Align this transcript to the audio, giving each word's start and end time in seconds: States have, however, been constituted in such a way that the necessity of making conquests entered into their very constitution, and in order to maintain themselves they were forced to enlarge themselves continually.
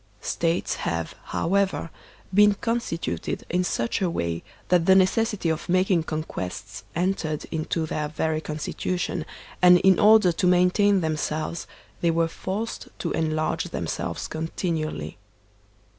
States 0.23 0.77
have, 0.77 1.13
however, 1.25 1.91
been 2.33 2.55
constituted 2.55 3.45
in 3.51 3.63
such 3.63 4.01
a 4.01 4.09
way 4.09 4.41
that 4.69 4.87
the 4.87 4.95
necessity 4.95 5.47
of 5.47 5.69
making 5.69 6.01
conquests 6.01 6.83
entered 6.95 7.45
into 7.51 7.85
their 7.85 8.07
very 8.09 8.41
constitution, 8.41 9.27
and 9.61 9.77
in 9.81 9.99
order 9.99 10.31
to 10.31 10.47
maintain 10.47 11.01
themselves 11.01 11.67
they 12.01 12.09
were 12.09 12.27
forced 12.27 12.87
to 12.97 13.11
enlarge 13.11 13.65
themselves 13.65 14.27
continually. 14.27 15.19